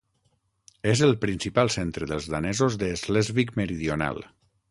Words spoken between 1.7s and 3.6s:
centre dels danesos de Slesvig